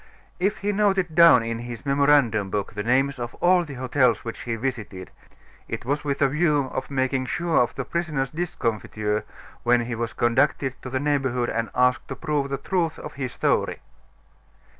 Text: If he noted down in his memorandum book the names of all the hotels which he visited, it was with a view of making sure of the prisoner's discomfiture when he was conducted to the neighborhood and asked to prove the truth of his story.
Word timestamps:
If 0.39 0.57
he 0.57 0.71
noted 0.71 1.13
down 1.13 1.43
in 1.43 1.59
his 1.59 1.85
memorandum 1.85 2.49
book 2.49 2.73
the 2.73 2.81
names 2.81 3.19
of 3.19 3.35
all 3.35 3.63
the 3.63 3.75
hotels 3.75 4.25
which 4.25 4.39
he 4.45 4.55
visited, 4.55 5.11
it 5.67 5.85
was 5.85 6.03
with 6.03 6.23
a 6.23 6.27
view 6.27 6.71
of 6.73 6.89
making 6.89 7.27
sure 7.27 7.61
of 7.61 7.75
the 7.75 7.85
prisoner's 7.85 8.31
discomfiture 8.31 9.25
when 9.61 9.81
he 9.81 9.93
was 9.93 10.13
conducted 10.13 10.73
to 10.81 10.89
the 10.89 10.99
neighborhood 10.99 11.51
and 11.51 11.69
asked 11.75 12.07
to 12.07 12.15
prove 12.15 12.49
the 12.49 12.57
truth 12.57 12.97
of 12.97 13.13
his 13.13 13.31
story. 13.33 13.77